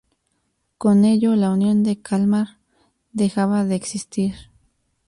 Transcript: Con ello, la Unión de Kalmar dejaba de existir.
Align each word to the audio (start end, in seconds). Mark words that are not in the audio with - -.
Con 0.79 1.05
ello, 1.05 1.35
la 1.35 1.51
Unión 1.51 1.83
de 1.83 2.01
Kalmar 2.01 2.57
dejaba 3.11 3.65
de 3.65 3.75
existir. 3.75 4.33